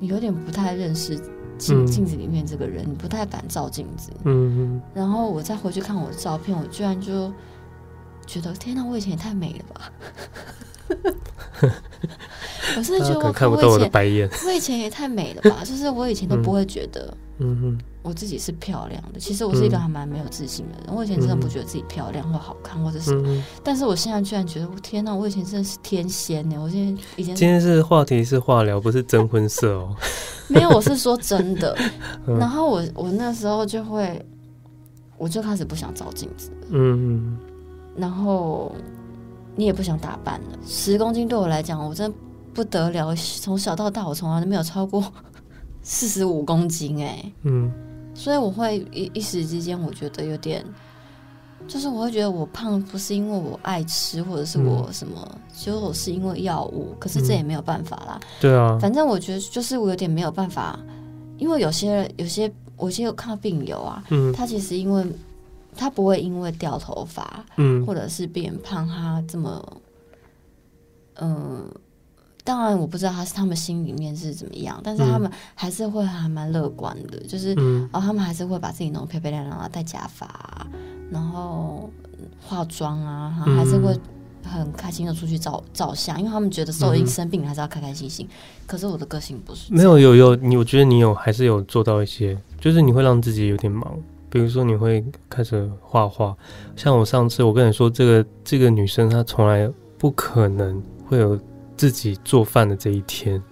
[0.00, 1.16] 你有点不太认识
[1.56, 7.32] 镜镜子里面这个人，你不太敢照镜子，嗯嗯，然后我再回去看我的照片，我居然就
[8.26, 9.92] 觉得天哪，我以前也太美了吧！
[12.76, 15.62] 我真的觉得我看不到我的白眼，我以前也太美了吧？
[15.64, 17.78] 就是我以前都不会觉得，嗯哼。
[18.02, 20.86] 我自己是漂亮的，其实我是一个还蛮没有自信的人。
[20.88, 25.14] 嗯、我以前真的不觉得自己漂亮或好看，或者是，嗯、但是我现在居然觉得，我天哪！
[25.14, 26.56] 我以前真的是天仙呢。
[26.58, 29.94] 我现在以前今天是话题是化疗，不是征婚色哦。
[30.48, 31.76] 没有，我是说真的。
[32.26, 34.24] 嗯、然后我我那时候就会，
[35.18, 36.50] 我就开始不想照镜子。
[36.70, 37.36] 嗯。
[37.96, 38.74] 然后
[39.54, 40.58] 你也不想打扮了。
[40.66, 42.16] 十公斤对我来讲，我真的
[42.54, 43.14] 不得了。
[43.14, 45.04] 从小到大，我从来都没有超过
[45.82, 47.32] 四十五公斤哎。
[47.42, 47.70] 嗯。
[48.14, 50.64] 所以我会一一时之间，我觉得有点，
[51.66, 56.94] 就是我会觉得我胖不是因为我爱吃，或者是我什么，就、嗯、我是因为药物。
[56.98, 58.20] 可是这也没有办法啦。
[58.40, 60.78] 对啊，反正我觉得就是我有点没有办法，
[61.38, 65.06] 因为有些有些我现在有看到病友啊，嗯，他其实因为
[65.74, 69.80] 他不会因为掉头发，嗯，或者是变胖，他这么，
[71.14, 71.80] 嗯、呃。
[72.50, 80.66] 当然，我不知道他是他们心里面是怎么样，但是他们还是会还蛮乐观的，嗯、就是，嗯、哦，他们还是会把自己弄漂漂亮亮啊，戴假发，
[81.12, 81.88] 然后
[82.42, 83.96] 化妆啊，然后还是会
[84.42, 88.26] 很开心的出去照照相，因为他们觉得受一生病还是要开开心心。
[88.26, 88.34] 嗯、
[88.66, 93.96] 可是我的个性不是，没有有有你，我觉得你有还是有做到一些，就是你会让自己有点忙，
[94.28, 96.36] 比如说你会开始画画，
[96.74, 101.38] 像我上次我跟你说，这个这个女生她从来不可能会有。
[101.80, 103.42] 自己做饭的这一天，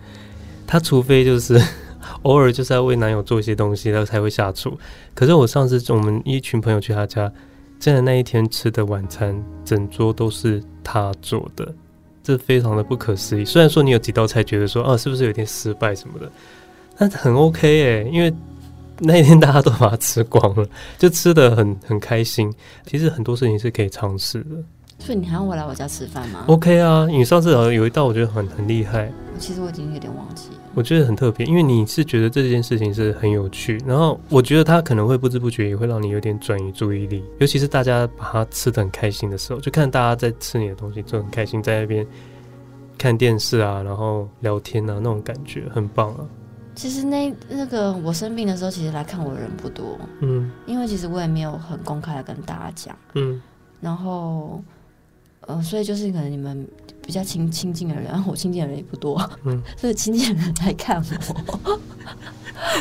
[0.67, 1.59] 她除非就是
[2.25, 4.79] 偶尔就是要为男友做一些东西，然后才会下厨。
[5.15, 7.33] 可是我上次我们一群朋友去她家，
[7.81, 11.75] 真的那一天吃的晚餐，整桌都是她做的，
[12.23, 13.47] 这非常的不可思议。
[13.47, 16.31] 虽然说你有几道菜觉得说啊，是不是有点失败什么的，
[16.99, 18.31] 但很 OK 哎，因为
[18.99, 22.53] 那一天大家都把它吃光了，就吃的很很开心。
[22.85, 24.51] 其实很多事情是可以尝试的。
[24.99, 29.11] 所以你还要我来我家吃饭吗？OK 啊，你上次好像有一道我觉得很很厉害。
[29.39, 30.57] 其实我已经有点忘记了。
[30.75, 42.05] 我觉得很特别，因为你是觉得这件事情是很有趣，然后我觉得它可能会不知不觉也会让你有点转移注意力，尤其是大家把它吃的很开心的时候，就看大家在吃你的东西，就很开心，在那边
[42.99, 46.27] 看电视啊，然后聊天啊，那种感觉很棒啊。
[46.75, 53.41] 其实那那个我生病的时候，其实来看我的人不多，嗯，因为其实我也没有很公开的跟大家讲，嗯，
[53.81, 54.63] 然后，
[55.49, 56.69] 呃，所以就是可能你们
[57.03, 61.03] 比较亲亲近的人，然后我亲近的人也不多，嗯， 所以亲近的人来看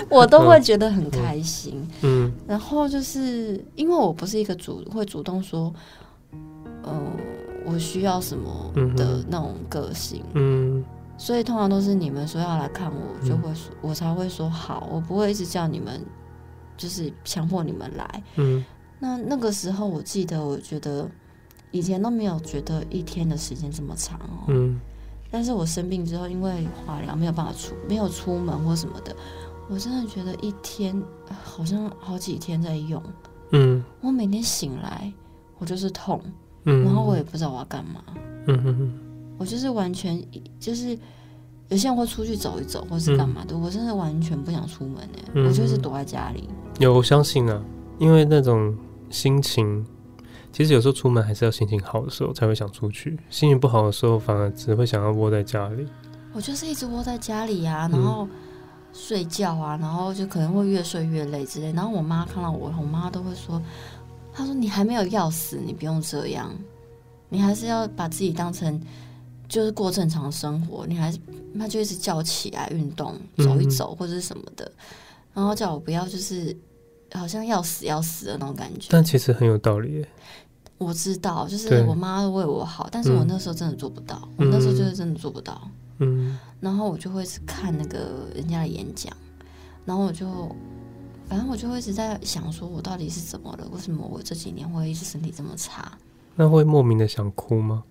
[0.10, 5.74] 我，我都会觉得很开心，嗯，嗯，然后就是因为我不是一个主会主动说，
[6.34, 7.12] 嗯、呃，
[7.66, 10.78] 我需要什么的那种个性，嗯。
[10.78, 10.86] 嗯
[11.20, 16.00] 所以通常都是你们说要来看我，我就会说，我才会说好，我不会一直叫你们，
[16.78, 18.24] 就是强迫你们来。
[18.36, 18.64] 嗯，
[19.00, 21.10] 那那个时候我记得，我觉得
[21.72, 24.46] 以前都没有觉得一天的时间这么长哦。
[24.48, 24.80] 嗯，
[25.30, 29.16] 但是我生病之后，因为化疗没有办法出，没有出门或什么的，
[29.70, 31.02] 我真的觉得一天
[31.44, 33.02] 好像好几天在用。
[33.52, 35.12] 嗯，我每天醒来，
[35.58, 36.22] 我就是痛，
[36.66, 38.02] 嗯，然后我也不知道我要干嘛。
[38.48, 39.00] 嗯哼哼。
[39.40, 40.20] 我就是完全
[40.60, 40.98] 就是
[41.70, 43.54] 有些人会出去走一走，或是干嘛的。
[43.54, 46.50] 嗯、我真的完全不想出门哎，嗯、我就是躲在家里。
[46.80, 47.64] 有，我相信啊，
[48.00, 48.76] 因为那种
[49.12, 49.86] 心情，
[50.52, 55.88] 其实有时候出门还是要心情好的时候才会想出去，心情不好的时候反而只会想要窝在家里。
[56.34, 58.28] 我就是一直窝在家里啊，然后
[58.94, 61.72] 睡觉啊，然后就可能会越睡越累之类。
[61.74, 63.62] 然后我妈看到我，我妈都会说
[64.34, 66.50] ：“她说你还没有要死，你不用这样，
[67.30, 68.82] 你还是要把自己当成。”
[69.50, 71.18] 就是过正常生活，你还是
[71.58, 74.84] 她就一直叫起来运动，走一走或者什么的，嗯、
[75.36, 76.54] 然后叫我不要就是
[77.13, 78.88] 好像要死要死的那种感觉。
[78.89, 80.06] 但其实很有道理。
[80.78, 85.70] 我知道，就是我妈为我好，但是我那时候真的做不到，嗯、我那时候就是真的做不到。
[86.00, 86.38] 嗯。
[86.60, 89.12] 然后我就会去看那个人家的演讲，
[89.86, 90.56] 然后我就
[91.28, 93.67] 反正我就会一直在想，说我到底是怎么了？
[93.72, 95.91] 为什么我这几年会一直身体这么差？
[96.36, 97.84] 那会莫名的想哭吗？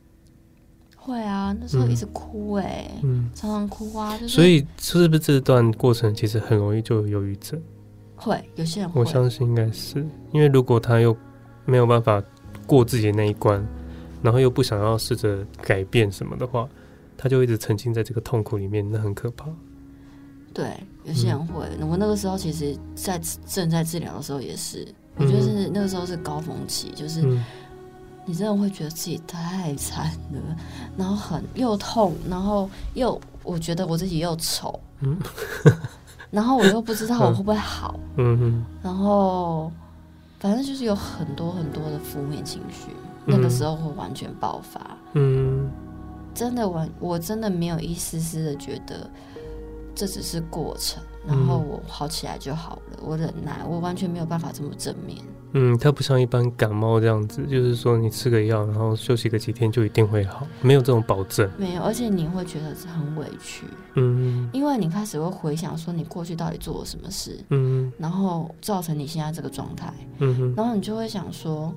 [0.97, 7.61] 会啊，那时候一直哭哎、欸，嗯，常常哭啊，就是、所以是不是这段过程其实很容易就有忧郁症？
[8.27, 11.17] 会，有些人会，我相信应该是因为如果他又
[11.65, 12.21] 没有办法
[12.67, 13.65] 过自己的那一关，
[14.21, 16.69] 然后又不想要试着改变什么的话，
[17.17, 19.47] 他就一直沉浸在这个痛苦里面，那很可怕。
[20.53, 21.65] 对，有些人会。
[21.79, 24.87] 嗯、我那个时候其实，在正在治疗的时候也是，
[25.17, 27.23] 我觉得是那个时候是高峰期，就是。
[27.23, 27.45] 嗯
[28.29, 30.57] 你真的会觉得自己太惨了，
[30.97, 35.17] 然后很又痛，然后又我觉得我自己又丑，嗯，
[36.37, 39.73] 然后我又不知道我会不会好，嗯哼，然后
[40.39, 42.91] 反正就是有很多很多的负面情绪，
[43.25, 44.79] 那个时候会完全爆发，
[45.15, 45.71] 嗯，
[46.35, 49.09] 真的完，我真的没有一丝丝的觉得
[49.95, 55.17] 这只是过程，然后我好起来就好了，我忍耐，我完全没有办法这么正面。
[55.53, 61.49] 嗯，它不像一般感冒这样子，就是说你吃个药，然后休息个几天就一定会好，没有这种保证。
[61.57, 71.73] 没有，而且你会觉得很委屈，嗯，因为你开始会回想说你过去到底做了什么事，嗯，然后造成你现在这个状态，嗯，然后你就会想说，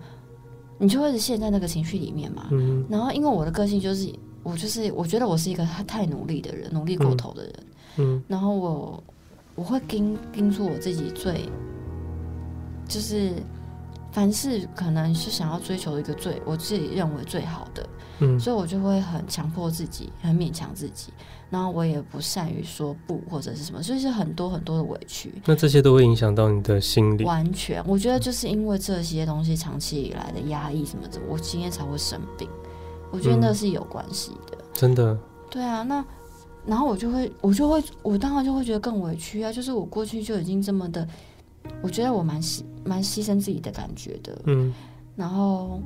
[0.78, 7.54] 你就会陷在那个情绪里面嘛，嗯，然后因为我的个性就是，我就是我觉得我是一个太努力的人，努力过头的人，
[7.98, 9.04] 嗯，然后我
[9.56, 11.50] 我会盯盯住我自己最，
[12.88, 13.34] 就是。
[14.12, 17.88] 凡事可能是想要追求一个最我自己认为最好的，
[18.22, 21.14] 嗯，所以我就会很强迫自己，很勉强自己，
[21.50, 25.34] 然后我也不善于说不或者是什么，所以是很多很多的委屈。
[25.46, 27.24] 那这些都会影响到你的心理？
[27.24, 32.48] 完全，我觉得就是因为这些东西长期以来的压抑什么的，我今天才会生病。
[33.12, 35.18] 我觉得那是有关系的，嗯，真的。
[35.50, 36.06] 对啊，那
[36.66, 41.08] 然后我就会，我就会，我当然就会觉得更委屈啊，就是我过去就已经这么的。
[41.82, 44.74] 我觉得我蛮牺蛮牺牲自己的感觉的，嗯，
[45.16, 45.82] 然后，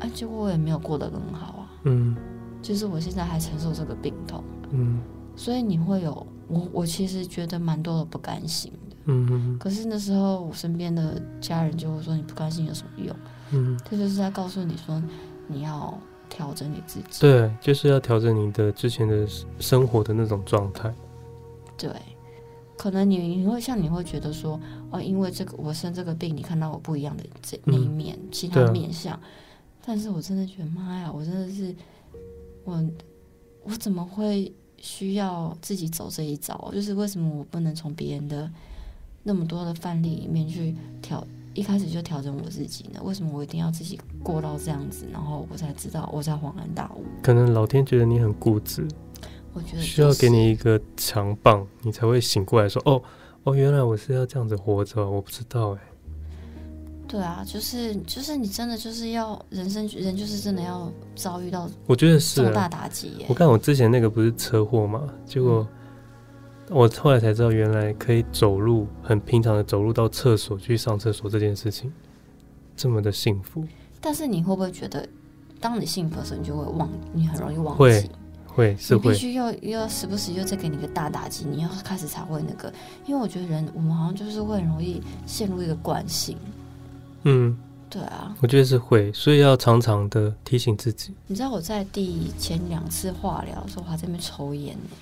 [0.00, 2.16] 哎，结果我也没有过得更好啊，嗯，
[2.60, 5.00] 就是我现在还承受这个病痛，嗯，
[5.36, 9.26] 所以你会有我，我其实觉得蛮多的不甘心的，嗯。
[9.26, 13.16] 哼，可是那时候我身边的家人就会说，你不甘心有什么用？
[13.52, 15.02] 嗯，这就是在告诉你说，
[15.46, 19.26] 你要调整你自己，对，就是要调整你的之前的
[19.58, 20.92] 生活的那种状态，
[21.76, 21.90] 对。
[22.76, 24.60] 可能你你会像你会觉得说
[24.92, 29.12] 哦，因为这个我生这个病，你看到我不一样的这那一面，嗯、其他面相。
[29.14, 29.20] 啊、
[29.84, 31.74] 但是我真的觉得妈呀，我真的是
[32.62, 32.80] 我
[33.70, 36.70] 我怎么会需要自己走这一招？
[36.72, 38.50] 就是为什么我不能从别人的
[39.22, 43.00] 那么多的范例里面去调，一开始就调整我自己呢？
[43.02, 47.04] 为什么我一定要自己过到这样子，然后我才知道，我才恍然大悟？
[47.22, 48.86] 可能老天觉得你很固执。
[49.52, 53.02] 我觉得需要给你一个强棒，你才会醒过来，说：“哦，
[53.42, 55.80] 哦，原来我是要这样子活着，我不知道。”哎，
[57.08, 63.24] 对啊，就是就是你真的就是要人生人就是真的要遭遇到，我觉得是重大打击。
[63.26, 65.66] 我看我之前那个不是车祸嘛，结果
[66.68, 71.90] 我后来才知道，原来可以走路，很平常的走路到厕所去上厕所这件事情，
[72.76, 73.64] 这么的幸福。
[74.02, 75.08] 但是你会不会觉得，
[75.58, 77.78] 当你幸福的时候，你就会忘，你很容易忘记。
[77.78, 78.10] 会，
[78.46, 79.02] 会是会。
[79.02, 82.70] 你必须要要时不时又再给你一个大打击，你要开始才会那个。
[83.06, 86.36] 因为我觉得人，我们好像就是会很容易陷入一个惯性。
[87.24, 87.56] 嗯，
[87.90, 91.14] 对啊，我觉得是会，所以要常常的提醒自己。
[91.26, 94.96] 你知道我在第前两次化疗的时候，我还在那边抽烟呢。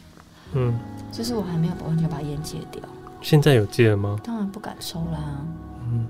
[0.54, 0.78] 嗯，
[1.12, 2.80] 就是我还没有完全把烟戒掉。
[3.20, 4.18] 现在有戒了吗？
[4.22, 5.44] 当然不敢抽啦。
[5.90, 6.06] 嗯。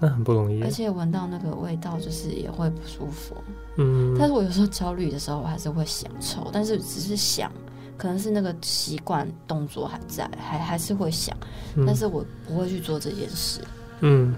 [0.00, 3.36] 那很不容易，而且闻到那个味道，就是也会不舒服。
[3.76, 7.50] 嗯，但是我有时候焦虑的时候，我还是会想抽，但是只是想，
[7.96, 11.34] 可能是那个习惯动作还在，还还是会想，
[11.76, 13.60] 嗯，但是我不会去做这件事。
[14.00, 14.34] 嗯，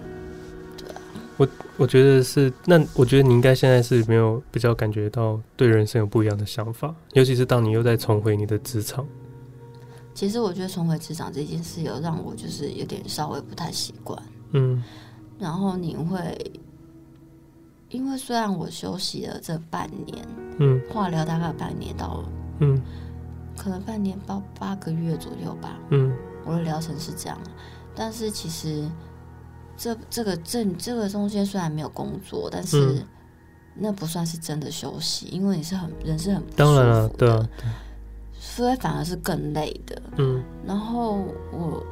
[1.36, 9.06] 我我觉得是，那我觉得你应该现在是没有比较感觉到对人生有不一样的想法，尤其是当你又在重回你的职场。
[10.14, 14.20] 其实我觉得重回职场这件事，有让我就是有点稍微不太习惯。
[14.52, 14.82] 嗯。
[15.38, 16.52] 然后你会，
[17.90, 20.26] 因为虽然我休息了这半年，
[20.58, 22.28] 嗯，化疗大概半年到了，
[22.60, 22.80] 嗯，
[23.54, 26.10] 可能半年八八个月左右吧，嗯，
[26.46, 27.38] 我的疗程是这样，
[27.94, 28.88] 但是其实
[29.76, 33.04] 这这个这这个中间虽然没有工作，但是
[33.74, 37.48] 那不算是真的休息，因为你是很人是很不舒服的，当然了，对啊，
[38.38, 41.18] 所以反而是更累的，嗯，然后
[41.52, 41.84] 我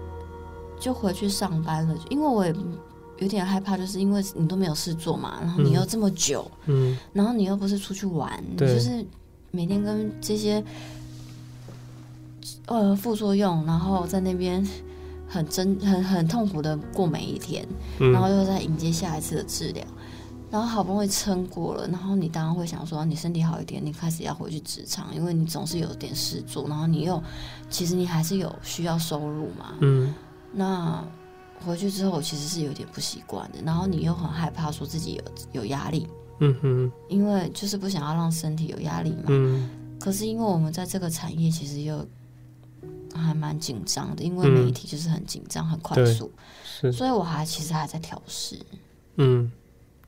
[0.80, 2.54] 就回去上班了，因为我也。
[3.18, 9.06] 有点害怕，就是因为你都没有事做嘛，然后你又这么久，嗯，然后你又不是出去玩，你就是
[9.52, 10.62] 每天跟这些
[12.66, 14.66] 呃副作用，然后在那边
[15.34, 17.66] 很真很很痛苦的过每一天，
[17.98, 19.84] 嗯，然后又在迎接下一次的治疗，
[20.50, 27.22] 然后好不容易撑过了，然后你当然会想说，你身体好一点，你开始要回去职场，因为你总是有点事做，然后你又
[27.68, 30.14] 其实你还是有需要收入嘛，嗯，
[30.52, 31.04] 那。
[31.64, 33.58] 回去之后，我其实是有点不习惯的。
[33.64, 36.06] 然后你又很害怕说自己有有压力，
[36.40, 39.22] 嗯哼，因为就是不想要让身体有压力嘛。
[39.28, 39.70] 嗯。
[39.98, 42.06] 可是因为我们在这个产业，其实又
[43.18, 46.30] 还蛮紧张的，因为媒体就是很紧张、很快速，
[46.64, 46.92] 是。
[46.92, 48.58] 所以我还其实还在调试。
[49.16, 49.50] 嗯，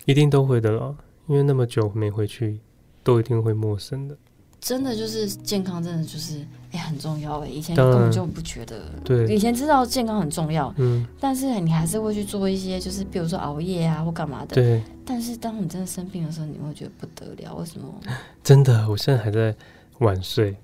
[0.05, 0.95] 一定都会的啦，
[1.27, 2.61] 因为那么久没回去，
[3.03, 4.17] 都一定会陌生的。
[4.59, 6.39] 真的就是健康，真的就是
[6.73, 7.47] 哎、欸、很重要哎。
[7.47, 14.83] 以前根本就不觉得，对，以前知道健康很重要，嗯，但是你还是会去做一些，就是比如说熬夜啊或干嘛的，对。
[15.05, 17.95] 但是当你真的生病的时候，你会觉得不得了，为什么？
[18.43, 19.55] 真的，我现在还在
[19.99, 20.57] 晚睡，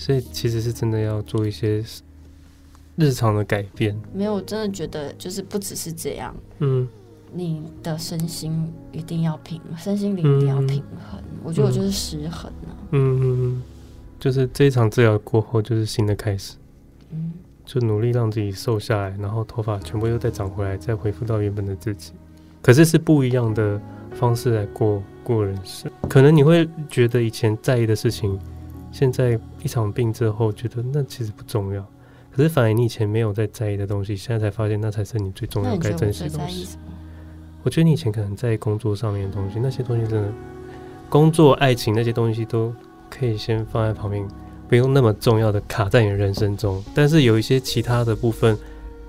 [0.00, 1.84] 所以其实是真的要做一些
[2.96, 3.94] 日常的改变。
[4.12, 6.88] 没有，我真的觉得就是不只是这样，嗯。
[7.32, 11.20] 你的身心一定要平，身心灵一定要平衡。
[11.20, 12.76] 嗯、我觉得我就是失衡了、啊。
[12.90, 13.62] 嗯嗯嗯，
[14.18, 16.56] 就是这一场治疗过后，就是新的开始。
[17.10, 17.32] 嗯，
[17.64, 22.10] 就努力让自己瘦下来，然后头发全部又再长回来，再恢复到原本的自己。
[22.60, 23.80] 可是是不一样的
[24.10, 25.88] 方式来过过人生。
[26.08, 28.36] 可能你会觉得以前在意的事情，
[28.92, 31.86] 现在一场病之后，觉得那其实不重要。
[32.32, 36.78] 可是反而你以前没有在在意的东西，现在才发现那才是你最重要该珍惜的东西。
[37.62, 40.32] 我觉得你以前可能在工作上面的东西，那些东西真的，
[41.08, 42.72] 工作、爱情那些东西都
[43.10, 44.26] 可以先放在旁边，
[44.68, 46.82] 不用那么重要的卡在你的人生中。
[46.94, 48.56] 但是有一些其他的部分，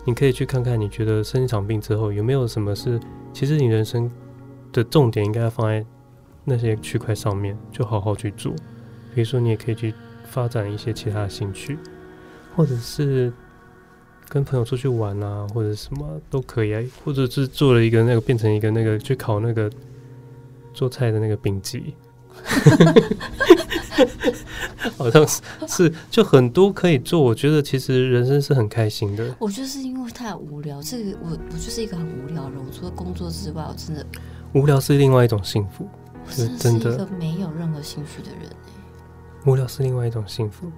[0.03, 2.99] 你可以去看看，你觉得生一场病之后有没有什么是，
[3.31, 4.11] 其实你人生
[4.73, 5.85] 的重点应该要放在
[6.43, 8.51] 那些区块上面，就好好去做。
[9.13, 9.93] 比如说，你也可以去
[10.25, 11.77] 发展一些其他的兴趣，
[12.55, 13.31] 或者是。
[14.29, 19.69] 跟朋友出去玩啊，或者什么都可以啊，或者是做了一个那个变成一个那个去考那个
[20.73, 21.93] 做菜的那个丙级，
[24.97, 27.21] 好像是是就很多可以做。
[27.21, 29.35] 我觉得其实人生是很开心的。
[29.37, 32.59] 我就是因为太无聊，这个我我就是一个很无聊的人。
[32.65, 34.05] 我除了工作之外，我真的
[34.53, 35.85] 无聊是另外一种幸福，
[36.29, 36.91] 是真的。
[36.91, 38.55] 是一个没有任何兴趣的人欸。
[39.45, 40.71] 无聊是另外一种幸福。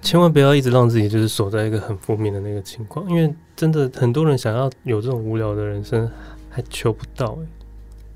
[0.00, 6.10] 千万不要一直让自己就是守在一个很负面的那个情况，因为真的很多人想要有这种无聊的人生，
[6.50, 7.46] 还求不到哎，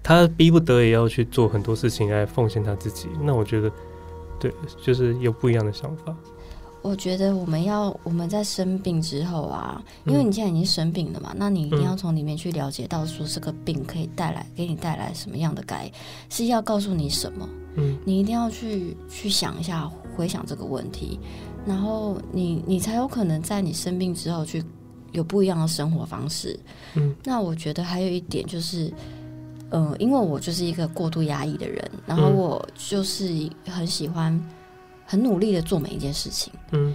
[0.03, 3.09] 他逼不得已要去做很多事情来奉献他自己。
[3.23, 3.73] 那我觉得，
[4.39, 4.53] 对，
[4.83, 6.15] 就是有不一样的想法。
[6.83, 15.91] 我觉得我们要我们在生病之后啊，因为你现在已经生病了嘛，嗯、那你一定要从里面去了解到说这个病可以带来给你带来什么样的改，
[16.31, 17.49] 是要告诉你什么？
[17.77, 21.19] 嗯，你一定要去去想一下，回想这个问题。
[21.67, 24.65] 然后你你才有可能在你生病之后去
[25.13, 26.59] 有不一样的生活方式。
[26.95, 28.91] 嗯，那我觉得还有一点就是，
[29.71, 34.33] 呃，因为我就是一个过度压抑的人，然后我就是很喜欢
[35.11, 36.53] 很努力的做每一件事情。
[36.73, 36.95] 嗯，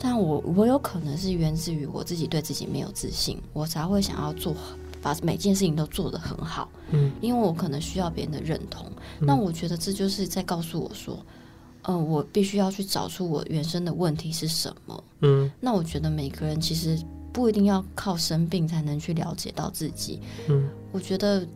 [0.00, 4.52] 但我我有可能是源自于我自己对自己没有自信，我才会想要做
[5.00, 6.68] 把每件事情都做得很好。
[6.90, 8.84] 嗯，因为我可能需要别人的认同。
[9.20, 11.24] 那、嗯、我觉得这就是在告诉我说，
[11.82, 15.04] 嗯、呃，我必须要去找出我原生的问题是什么。
[15.20, 16.98] 嗯，那我觉得每个人其实
[17.32, 20.18] 不一定要靠生病才能去了解到自己。
[20.48, 21.46] 嗯，我觉得。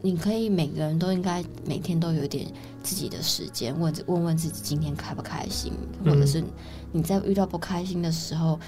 [0.00, 2.46] 你可以每个人都应该每天都有一点
[2.82, 5.72] 自己的时间，问问问自己今天开不开心，
[6.04, 6.42] 或者是
[6.92, 8.58] 你在遇到不开心的时候，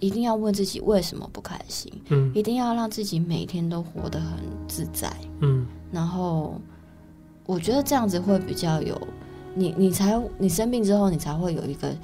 [0.00, 1.92] 一定要问自己为什么不开心。
[2.08, 5.12] 嗯，一定要让自己每天都活得很自在。
[5.40, 6.58] 嗯，然后
[7.44, 8.98] 我觉得这样子会比较有
[9.54, 11.94] 你，你才你生病之后，你才会有一个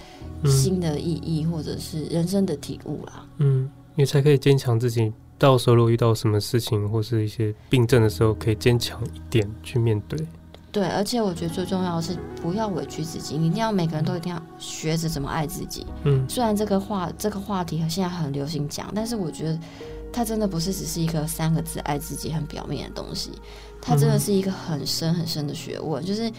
[0.44, 3.26] 新的意义，或者是人生的体悟啦。
[3.38, 5.12] 嗯，你才可以坚强自己。
[5.44, 10.18] 到时候如果遇到什么事情或是一些病症的时候，可以坚强一点去面对。
[10.72, 15.86] 对，而且我觉得最重要的是不要委屈自己，你一定要每个人都一定要学着怎么爱自己。
[16.04, 19.58] 嗯，虽然这个话这个话题现在很流行讲，但是我觉得
[20.10, 23.32] 它真的不是只是一个三个字“爱自己”很表面的东西，
[23.82, 26.32] 它真的是一个很深很深的学问，就是。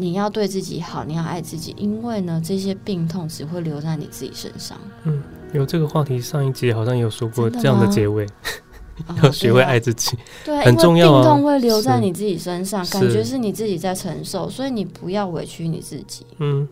[0.00, 4.78] 你要对自己好，你要爱自己，因为呢，这些病痛只会留在你自己身上。
[5.02, 5.20] 嗯，
[5.52, 8.26] 有这个话题，上一集好像有说过这样的结尾，
[9.22, 11.22] 要学会爱自己，对啊，很重要啊。
[11.22, 16.26] 病痛会留在你自己身上，感觉是你自己在承受，所以你不要委屈你自己。
[16.38, 16.68] 嗯，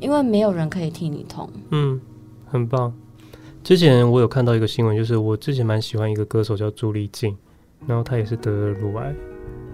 [0.00, 1.48] 因为没有人可以替你痛。
[1.70, 2.00] 嗯，
[2.46, 2.92] 很棒。
[3.64, 7.36] 之前我有看到一个新闻，就是我之前蛮喜欢一个歌手叫朱丽静，
[7.86, 9.14] 然后她也是得了乳癌，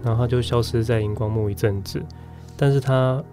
[0.03, 1.99] 然后她就消失在荧光幕一阵子。
[2.55, 3.23] 但是她，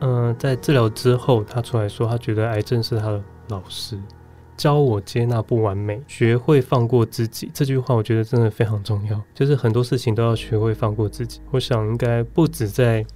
[0.00, 3.98] 嗯、呃，在治疗之后，她出来说，她觉得癌症是她的老师，
[4.58, 7.48] 教我接纳不完美，学会放过自己。
[7.54, 11.40] 这句话我觉得真的非常重要，就是很多事情都要学会放过自己。
[11.52, 13.06] 我想应该不止在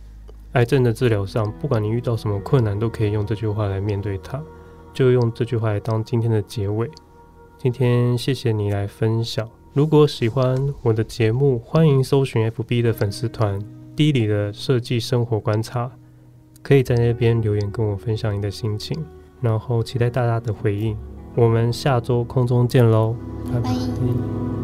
[0.52, 4.40] 癌症的治疗上，不管你遇到什么困难，都可以用这句话来面对它。
[4.94, 6.88] 就用这句话来当今天的结尾。
[7.58, 9.48] 今天谢谢你来分享。
[9.72, 13.58] 如果喜欢我的节目，欢迎搜寻 FB 的粉丝团。
[13.96, 15.90] 低里的设计生活观察，
[16.62, 18.96] 可以在那边留言跟我分享你的心情，
[19.40, 20.96] 然后期待大家的回应。
[21.34, 23.14] 我们下周空中见喽，
[23.52, 24.61] 拜拜。